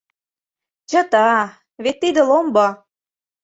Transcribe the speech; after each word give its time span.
—Чыта... 0.89 1.29
вет 1.83 1.97
тиде 2.01 2.21
ломбо. 2.29 2.67